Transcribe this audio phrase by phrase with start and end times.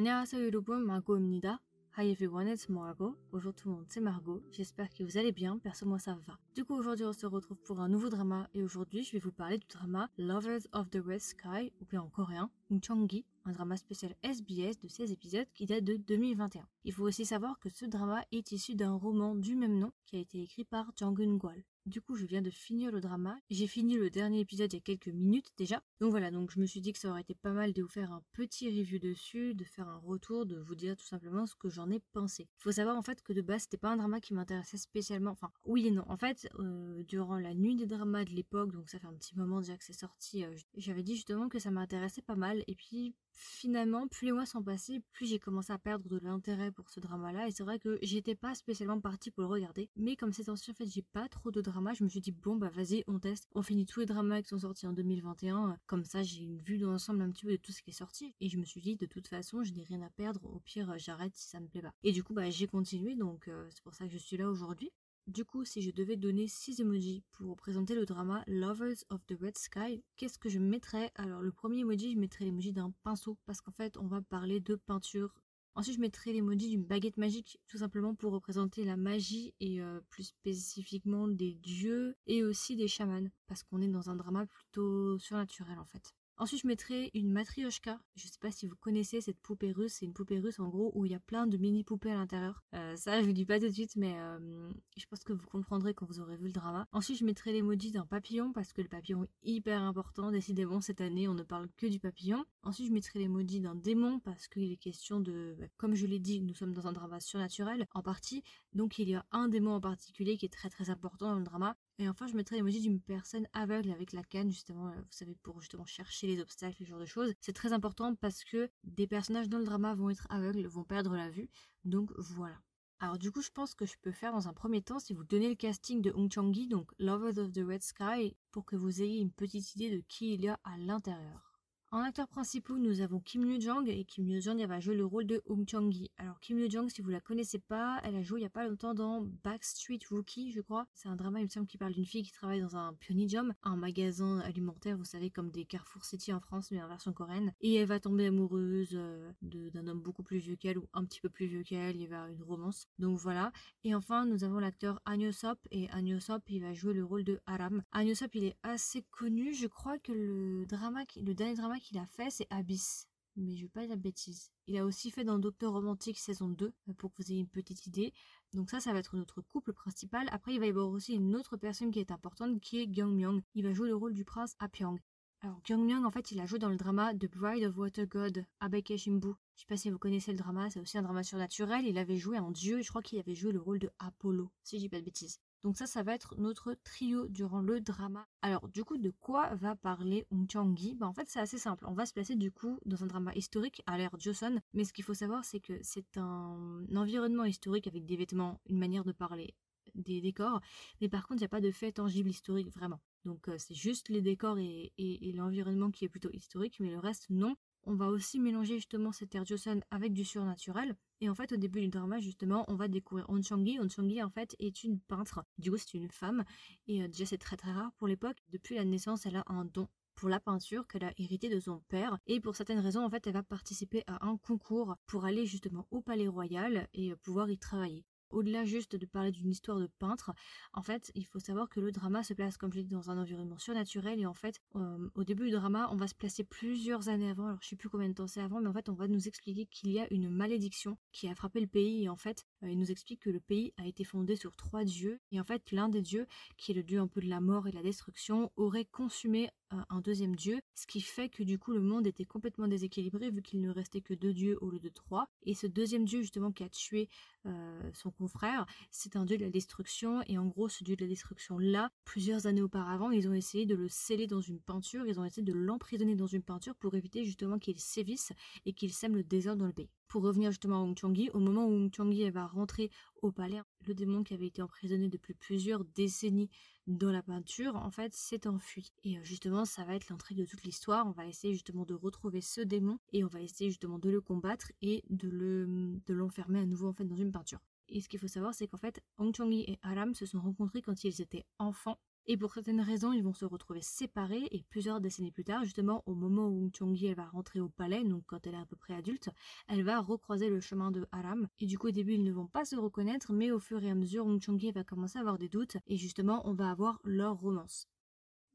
[0.00, 1.60] 안녕하세요 여러분, Margot입니다.
[1.98, 3.16] Hi everyone, it's Margot.
[3.30, 4.42] Bonjour tout le monde, c'est Margot.
[4.52, 6.38] J'espère que vous allez bien, perso moi ça va.
[6.53, 9.31] Du coup aujourd'hui on se retrouve pour un nouveau drama et aujourd'hui je vais vous
[9.31, 12.49] parler du drama Lovers of the Red Sky, ou bien en coréen,
[12.85, 16.67] Chonggi, un drama spécial SBS de 16 épisodes qui date de 2021.
[16.83, 20.17] Il faut aussi savoir que ce drama est issu d'un roman du même nom qui
[20.17, 21.63] a été écrit par Jang Eun-gwal.
[21.87, 23.39] Du coup, je viens de finir le drama.
[23.49, 25.81] J'ai fini le dernier épisode il y a quelques minutes déjà.
[25.99, 27.87] Donc voilà, donc je me suis dit que ça aurait été pas mal de vous
[27.87, 31.55] faire un petit review dessus, de faire un retour, de vous dire tout simplement ce
[31.55, 32.47] que j'en ai pensé.
[32.59, 35.31] Il faut savoir en fait que de base, c'était pas un drama qui m'intéressait spécialement.
[35.31, 36.05] Enfin, oui et non.
[36.07, 39.37] En fait, euh, durant la nuit des dramas de l'époque, donc ça fait un petit
[39.37, 42.63] moment déjà que c'est sorti, euh, j'avais dit justement que ça m'intéressait pas mal.
[42.67, 46.71] Et puis finalement, plus les mois sont passés, plus j'ai commencé à perdre de l'intérêt
[46.71, 47.47] pour ce drama-là.
[47.47, 49.89] Et c'est vrai que j'étais pas spécialement partie pour le regarder.
[49.95, 52.31] Mais comme c'est ancien, en fait, j'ai pas trop de drama, je me suis dit,
[52.31, 53.47] bon, bah vas-y, on teste.
[53.55, 55.77] On finit tous les dramas qui sont sortis en 2021.
[55.87, 58.33] Comme ça, j'ai une vue d'ensemble un petit peu de tout ce qui est sorti.
[58.39, 60.43] Et je me suis dit, de toute façon, je n'ai rien à perdre.
[60.45, 61.93] Au pire, j'arrête si ça me plaît pas.
[62.03, 63.15] Et du coup, bah, j'ai continué.
[63.15, 64.91] Donc, euh, c'est pour ça que je suis là aujourd'hui.
[65.27, 69.37] Du coup, si je devais donner 6 emojis pour représenter le drama Lovers of the
[69.39, 71.11] Red Sky, qu'est-ce que je mettrais?
[71.15, 74.59] Alors, le premier emoji, je mettrais l'emoji d'un pinceau parce qu'en fait, on va parler
[74.59, 75.33] de peinture.
[75.75, 80.01] Ensuite, je mettrais l'emoji d'une baguette magique, tout simplement pour représenter la magie et euh,
[80.09, 85.17] plus spécifiquement des dieux et aussi des chamans, parce qu'on est dans un drama plutôt
[85.19, 86.13] surnaturel en fait.
[86.41, 87.99] Ensuite, je mettrai une matrioshka.
[88.15, 89.97] Je sais pas si vous connaissez cette poupée russe.
[89.99, 92.15] C'est une poupée russe en gros où il y a plein de mini poupées à
[92.15, 92.63] l'intérieur.
[92.73, 95.45] Euh, ça, je vous dis pas tout de suite, mais euh, je pense que vous
[95.45, 96.87] comprendrez quand vous aurez vu le drama.
[96.93, 100.31] Ensuite, je mettrai l'emoji d'un papillon parce que le papillon est hyper important.
[100.31, 102.43] Décidément, cette année, on ne parle que du papillon.
[102.63, 106.17] Ensuite, je mettrai l'emoji d'un démon parce qu'il est question de, bah, comme je l'ai
[106.17, 108.41] dit, nous sommes dans un drama surnaturel en partie.
[108.73, 111.45] Donc, il y a un démon en particulier qui est très très important dans le
[111.45, 111.77] drama.
[112.01, 115.35] Et enfin, je mettrai l'emoji d'une personne aveugle avec la canne, justement, euh, vous savez,
[115.43, 117.31] pour justement chercher les obstacles, ce genre de choses.
[117.41, 121.15] C'est très important parce que des personnages dans le drama vont être aveugles, vont perdre
[121.15, 121.47] la vue.
[121.85, 122.59] Donc voilà.
[123.01, 125.23] Alors du coup, je pense que je peux faire dans un premier temps, si vous
[125.23, 129.03] donnez le casting de Hong Chang-gi, donc Lovers of the Red Sky, pour que vous
[129.03, 131.50] ayez une petite idée de qui il y a à l'intérieur.
[131.93, 135.03] En acteurs principaux, nous avons Kim Yoo Jong et Kim Yoo Jong va jouer le
[135.03, 136.09] rôle de Hong Chang-gi.
[136.17, 138.49] Alors Kim Yoo Jong, si vous la connaissez pas, elle a joué il y a
[138.49, 140.87] pas longtemps dans Backstreet Rookie, je crois.
[140.93, 143.53] C'est un drama, il me semble, qui parle d'une fille qui travaille dans un Pionidium,
[143.63, 147.51] un magasin alimentaire, vous savez, comme des Carrefour City en France, mais en version coréenne.
[147.59, 151.19] Et elle va tomber amoureuse euh, d'un homme beaucoup plus vieux qu'elle ou un petit
[151.19, 151.97] peu plus vieux qu'elle.
[151.97, 152.87] Il y va une romance.
[152.99, 153.51] Donc voilà.
[153.83, 157.25] Et enfin, nous avons l'acteur An Sop et An Sop, il va jouer le rôle
[157.25, 157.83] de Aram.
[157.91, 159.53] An Sop, il est assez connu.
[159.53, 163.07] Je crois que le drama, le dernier drama qu'il a fait, c'est Abyss.
[163.37, 164.51] Mais je vais pas dire de bêtises.
[164.67, 167.47] Il a aussi fait dans Docteur Romantique saison 2, euh, pour que vous ayez une
[167.47, 168.13] petite idée.
[168.53, 170.27] Donc ça, ça va être notre couple principal.
[170.31, 173.15] Après, il va y avoir aussi une autre personne qui est importante, qui est Gyung
[173.15, 173.41] Myung.
[173.55, 174.99] Il va jouer le rôle du prince Apyang.
[175.41, 178.05] Alors, Gyung Myung, en fait, il a joué dans le drama The Bride of Water
[178.05, 179.33] God, Abeke Shimbu.
[179.55, 181.85] Je sais pas si vous connaissez le drama, c'est aussi un drama surnaturel.
[181.87, 184.75] Il avait joué en dieu, je crois qu'il avait joué le rôle de Apollo, si
[184.75, 185.39] je dis pas de bêtises.
[185.63, 188.27] Donc ça, ça va être notre trio durant le drama.
[188.41, 191.85] Alors du coup, de quoi va parler Hong Chang-gi bah, En fait, c'est assez simple.
[191.87, 194.59] On va se placer du coup dans un drama historique à l'ère Joseon.
[194.73, 198.79] Mais ce qu'il faut savoir, c'est que c'est un environnement historique avec des vêtements, une
[198.79, 199.53] manière de parler,
[199.93, 200.61] des décors.
[200.99, 202.99] Mais par contre, il n'y a pas de fait tangible historique vraiment.
[203.25, 204.91] Donc euh, c'est juste les décors et
[205.35, 207.55] l'environnement qui est plutôt historique, mais le reste non.
[207.83, 210.95] On va aussi mélanger justement cette ère Joseon avec du surnaturel.
[211.19, 213.79] Et en fait, au début du drama, justement, on va découvrir On Changi.
[213.79, 215.43] On en fait, est une peintre.
[215.57, 216.43] Du coup, c'est une femme.
[216.87, 218.37] Et euh, déjà, c'est très très rare pour l'époque.
[218.49, 221.79] Depuis la naissance, elle a un don pour la peinture qu'elle a hérité de son
[221.87, 222.17] père.
[222.27, 225.87] Et pour certaines raisons, en fait, elle va participer à un concours pour aller justement
[225.89, 229.87] au palais royal et euh, pouvoir y travailler au-delà juste de parler d'une histoire de
[229.99, 230.31] peintre,
[230.73, 233.09] en fait, il faut savoir que le drama se place, comme je l'ai dit, dans
[233.09, 234.19] un environnement surnaturel.
[234.19, 237.47] Et en fait, euh, au début du drama, on va se placer plusieurs années avant.
[237.47, 239.27] Alors, je sais plus combien de temps c'est avant, mais en fait, on va nous
[239.27, 242.03] expliquer qu'il y a une malédiction qui a frappé le pays.
[242.03, 245.19] Et en fait, il nous explique que le pays a été fondé sur trois dieux.
[245.31, 246.27] Et en fait, l'un des dieux,
[246.57, 249.49] qui est le dieu un peu de la mort et de la destruction, aurait consumé
[249.89, 253.41] un deuxième dieu, ce qui fait que du coup le monde était complètement déséquilibré vu
[253.41, 255.27] qu'il ne restait que deux dieux au lieu de trois.
[255.43, 257.09] Et ce deuxième dieu justement qui a tué
[257.45, 260.21] euh, son confrère, c'est un dieu de la destruction.
[260.27, 263.65] Et en gros, ce dieu de la destruction là, plusieurs années auparavant, ils ont essayé
[263.65, 266.95] de le sceller dans une peinture, ils ont essayé de l'emprisonner dans une peinture pour
[266.95, 268.33] éviter justement qu'il sévisse
[268.65, 269.89] et qu'il sème le désordre dans le pays.
[270.11, 272.91] Pour revenir justement à Hong Chang-gi, au moment où Hong Chang-gi va rentrer
[273.21, 276.49] au palais, le démon qui avait été emprisonné depuis plusieurs décennies
[276.85, 278.91] dans la peinture, en fait, s'est enfui.
[279.05, 281.07] Et euh, justement, ça va être l'intrigue de toute l'histoire.
[281.07, 284.19] On va essayer justement de retrouver ce démon et on va essayer justement de le
[284.19, 287.61] combattre et de le de l'enfermer à nouveau en fait dans une peinture.
[287.87, 290.81] Et ce qu'il faut savoir, c'est qu'en fait, Hong Chang-gi et Aram se sont rencontrés
[290.81, 295.01] quand ils étaient enfants Et pour certaines raisons, ils vont se retrouver séparés et plusieurs
[295.01, 296.69] décennies plus tard, justement au moment où
[297.03, 299.29] elle va rentrer au palais, donc quand elle est à peu près adulte,
[299.67, 301.47] elle va recroiser le chemin de Aram.
[301.59, 303.89] Et du coup au début ils ne vont pas se reconnaître, mais au fur et
[303.89, 307.35] à mesure, Chung va commencer à avoir des doutes et justement on va avoir leur
[307.39, 307.87] romance.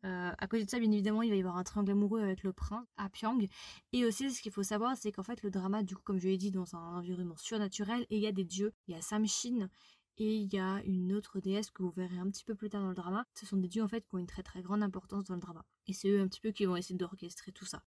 [0.04, 2.44] Euh, à côté de ça, bien évidemment, il va y avoir un triangle amoureux avec
[2.44, 3.48] le prince à Pyong.
[3.92, 6.28] Et aussi, ce qu'il faut savoir, c'est qu'en fait, le drama, du coup, comme je
[6.28, 8.72] l'ai dit, dans un environnement surnaturel, et il y a des dieux.
[8.86, 9.69] Il y a Samshin
[10.18, 12.82] et il y a une autre déesse que vous verrez un petit peu plus tard
[12.82, 13.24] dans le drama.
[13.34, 15.40] Ce sont des dieux, en fait, qui ont une très très grande importance dans le
[15.40, 15.64] drama.
[15.86, 17.82] Et c'est eux un petit peu qui vont essayer d'orchestrer tout ça.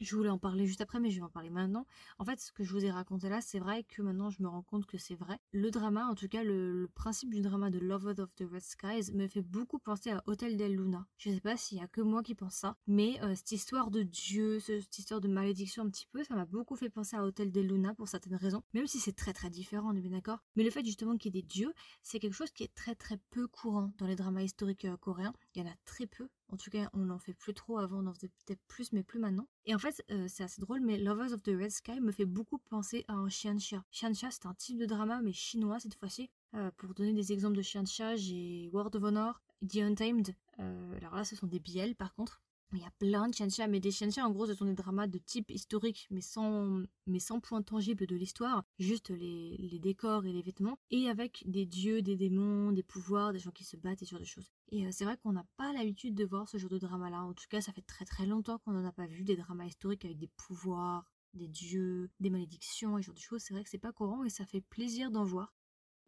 [0.00, 1.86] Je voulais en parler juste après, mais je vais en parler maintenant.
[2.18, 4.48] En fait, ce que je vous ai raconté là, c'est vrai que maintenant je me
[4.48, 5.38] rends compte que c'est vrai.
[5.52, 9.12] Le drama, en tout cas le, principe du drama de Lovers of the Red Skies
[9.14, 11.06] me fait beaucoup penser à Hotel del Luna.
[11.16, 13.90] Je sais pas s'il y a que moi qui pense ça, mais euh, cette histoire
[13.90, 17.24] de Dieu, cette histoire de malédiction un petit peu, ça m'a beaucoup fait penser à
[17.24, 20.10] Hotel del Luna pour certaines raisons, même si c'est très très différent, on est bien
[20.10, 20.38] d'accord.
[20.56, 22.94] Mais le fait justement qu'il y ait des dieux, c'est quelque chose qui est très
[22.94, 25.34] très peu courant dans les dramas historiques euh, coréens.
[25.54, 27.98] Il y en a très peu en tout cas, on n'en fait plus trop avant,
[27.98, 29.48] on en faisait peut-être plus, mais plus maintenant.
[29.66, 32.26] Et en fait, euh, c'est assez drôle, mais Lovers of the Red Sky me fait
[32.26, 33.84] beaucoup penser à un Xianxia.
[33.92, 36.30] Xianxia, c'est un type de drama, mais chinois cette fois-ci.
[36.54, 40.34] Euh, pour donner des exemples de Xianxia, j'ai World of Honor, The Untamed.
[40.60, 42.40] Euh, alors là, ce sont des biels par contre.
[42.74, 45.06] Il y a plein de Xianxia, mais des Xianxia, en gros, ce sont des dramas
[45.06, 50.26] de type historique, mais sans, mais sans point tangible de l'histoire, juste les, les, décors
[50.26, 53.76] et les vêtements, et avec des dieux, des démons, des pouvoirs, des gens qui se
[53.76, 54.50] battent et ce genre de choses.
[54.72, 57.22] Et euh, c'est vrai qu'on n'a pas l'habitude de voir ce genre de drama-là.
[57.22, 59.66] En tout cas, ça fait très très longtemps qu'on n'en a pas vu des dramas
[59.66, 63.42] historiques avec des pouvoirs, des dieux, des malédictions et ce genre de choses.
[63.42, 65.54] C'est vrai que c'est pas courant et ça fait plaisir d'en voir.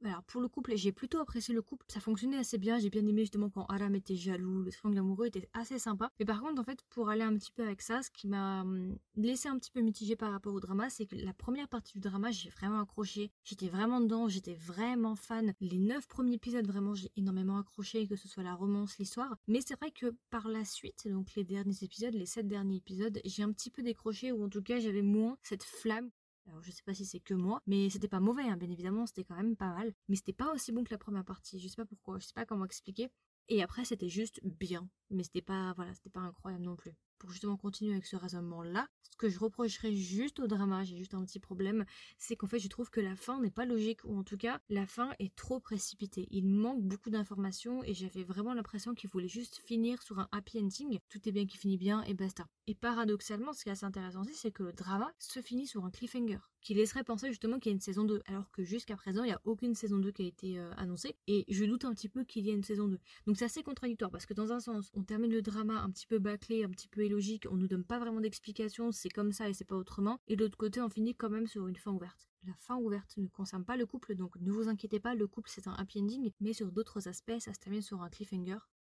[0.04, 3.06] Alors pour le couple, j'ai plutôt apprécié le couple, ça fonctionnait assez bien, j'ai bien
[3.06, 6.10] aimé justement quand Aram était jaloux, le triangle amoureux était assez sympa.
[6.18, 8.60] Mais par contre en fait pour aller un petit peu avec ça, ce qui m'a
[8.60, 11.94] hum, laissé un petit peu mitigé par rapport au drama, c'est que la première partie
[11.94, 15.54] du drama j'ai vraiment accroché, j'étais vraiment dedans, j'étais vraiment fan.
[15.60, 19.34] Les neuf premiers épisodes vraiment j'ai énormément accroché, que ce soit la romance, l'histoire.
[19.48, 23.18] Mais c'est vrai que par la suite, donc les derniers épisodes, les sept derniers épisodes,
[23.24, 26.10] j'ai un petit peu décroché ou en tout cas j'avais moins cette flamme
[26.46, 29.06] alors je sais pas si c'est que moi, mais c'était pas mauvais, hein, bien évidemment,
[29.06, 29.92] c'était quand même pas mal.
[30.08, 32.34] Mais c'était pas aussi bon que la première partie, je sais pas pourquoi, je sais
[32.34, 33.10] pas comment expliquer.
[33.48, 36.92] Et après c'était juste bien, mais c'était pas, voilà, c'était pas incroyable non plus.
[37.18, 41.14] Pour justement continuer avec ce raisonnement-là, ce que je reprocherais juste au drama, j'ai juste
[41.14, 41.86] un petit problème,
[42.18, 44.60] c'est qu'en fait je trouve que la fin n'est pas logique, ou en tout cas
[44.68, 46.28] la fin est trop précipitée.
[46.30, 50.60] Il manque beaucoup d'informations et j'avais vraiment l'impression qu'il voulait juste finir sur un happy
[50.60, 52.46] ending, tout est bien qui finit bien et basta.
[52.66, 55.84] Et paradoxalement, ce qui est assez intéressant aussi, c'est que le drama se finit sur
[55.84, 58.96] un cliffhanger qui laisserait penser justement qu'il y a une saison 2, alors que jusqu'à
[58.96, 61.84] présent, il n'y a aucune saison 2 qui a été euh, annoncée, et je doute
[61.84, 62.98] un petit peu qu'il y ait une saison 2.
[63.28, 66.08] Donc c'est assez contradictoire, parce que dans un sens, on termine le drama un petit
[66.08, 69.48] peu bâclé, un petit peu illogique, on nous donne pas vraiment d'explication, c'est comme ça
[69.48, 71.92] et c'est pas autrement, et de l'autre côté, on finit quand même sur une fin
[71.92, 72.28] ouverte.
[72.44, 75.50] La fin ouverte ne concerne pas le couple, donc ne vous inquiétez pas, le couple
[75.50, 78.58] c'est un happy ending, mais sur d'autres aspects, ça se termine sur un cliffhanger.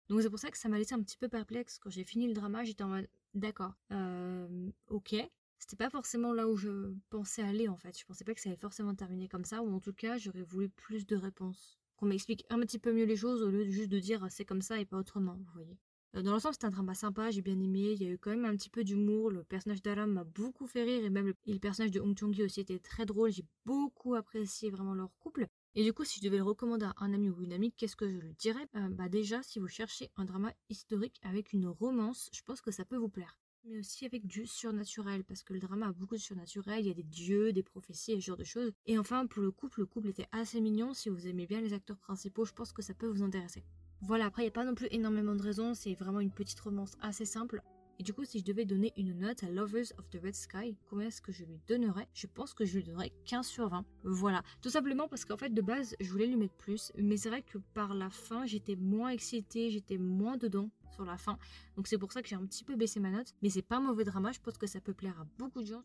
[0.09, 1.79] Donc c'est pour ça que ça m'a laissé un petit peu perplexe.
[1.79, 5.15] Quand j'ai fini le drama, j'étais en mode d'accord, euh, ok,
[5.59, 7.99] c'était pas forcément là où je pensais aller en fait.
[7.99, 10.43] Je pensais pas que ça allait forcément terminer comme ça, ou en tout cas j'aurais
[10.43, 11.79] voulu plus de réponses.
[11.97, 14.45] Qu'on m'explique un petit peu mieux les choses au lieu de juste de dire c'est
[14.45, 15.79] comme ça et pas autrement, vous voyez.
[16.17, 17.93] Euh, dans l'ensemble, c'était un drama sympa, j'ai bien aimé.
[17.93, 19.31] Il y a eu quand même un petit peu d'humour.
[19.31, 22.61] Le personnage d'Aram m'a beaucoup fait rire et même le, personnage de Hong Chong-gi aussi
[22.61, 23.31] était très drôle.
[23.31, 25.47] J'ai beaucoup apprécié vraiment leur couple.
[25.75, 27.97] Et du coup, si je devais le recommander à un ami ou une amie, qu'est-ce
[27.97, 28.67] que je lui dirais?
[28.77, 32.71] Euh, Bah déjà, si vous cherchez un drama historique avec une romance, je pense que
[32.71, 33.39] ça peut vous plaire
[33.69, 36.91] mais aussi avec du surnaturel, parce que le drama a beaucoup de surnaturel, il y
[36.93, 38.73] a des dieux, des prophéties et ce genre de choses.
[38.87, 41.73] Et enfin, pour le couple, le couple était assez mignon, si vous aimez bien les
[41.73, 43.65] acteurs principaux, je pense que ça peut vous intéresser.
[44.03, 46.61] Voilà, après, il n'y a pas non plus énormément de raisons, c'est vraiment une petite
[46.61, 47.63] romance assez simple.
[47.99, 50.77] Et du coup, si je devais donner une note à Lovers of the Red Sky,
[50.91, 52.07] combien est-ce que je lui donnerais?
[52.13, 53.87] Je pense que je lui donnerais 15 sur 20.
[54.05, 57.31] Voilà, tout simplement parce qu'en fait, de base, je voulais lui mettre plus, mais c'est
[57.31, 61.39] vrai que par la fin, j'étais moins excitée, j'étais moins dedans sur la fin.
[61.77, 63.77] Donc c'est pour ça que j'ai un petit peu baissé ma note, mais c'est pas
[63.77, 65.83] un mauvais drama, je pense que ça peut plaire à beaucoup de gens.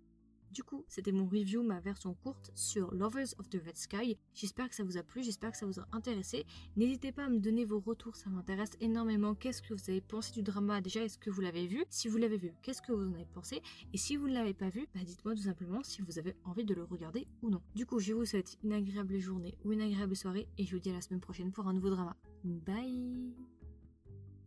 [0.51, 4.17] Du coup, c'était mon review, ma version courte sur Lovers of the Red Sky.
[4.33, 6.45] J'espère que ça vous a plu, j'espère que ça vous a intéressé.
[6.75, 9.33] N'hésitez pas à me donner vos retours, ça m'intéresse énormément.
[9.33, 11.85] Qu'est-ce que vous avez pensé du drama Déjà, est-ce que vous l'avez vu?
[11.89, 13.61] Si vous l'avez vu, qu'est-ce que vous en avez pensé?
[13.93, 16.65] Et si vous ne l'avez pas vu, bah dites-moi tout simplement si vous avez envie
[16.65, 17.61] de le regarder ou non.
[17.73, 20.81] Du coup, je vous souhaite une agréable journée ou une agréable soirée et je vous
[20.81, 22.17] dis à la semaine prochaine pour un nouveau drama.
[22.43, 23.33] Bye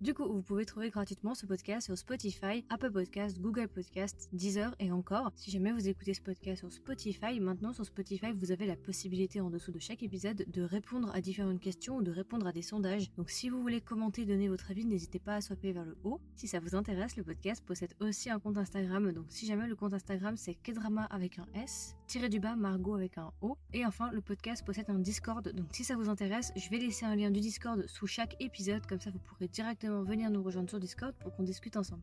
[0.04, 4.74] Du coup, vous pouvez trouver gratuitement ce podcast sur Spotify, Apple Podcast, Google Podcast, Deezer
[4.78, 5.32] et encore.
[5.34, 9.40] Si jamais vous écoutez ce podcast sur Spotify, maintenant sur Spotify, vous avez la possibilité
[9.40, 12.60] en dessous de chaque épisode de répondre à différentes questions ou de répondre à des
[12.60, 13.10] sondages.
[13.16, 16.20] Donc si vous voulez commenter, donner votre avis, n'hésitez pas à swapper vers le haut.
[16.36, 19.10] Si ça vous intéresse, le podcast possède aussi un compte Instagram.
[19.10, 22.94] Donc si jamais le compte Instagram c'est Kedrama avec un S, tiré du bas Margot
[22.94, 23.56] avec un O.
[23.72, 25.50] Et enfin, le podcast possède un Discord.
[25.54, 28.84] Donc si ça vous intéresse, je vais laisser un lien du Discord sous chaque épisode.
[28.86, 32.02] Comme ça, vous pourrez directement venir nous rejoindre sur Discord pour qu'on discute ensemble.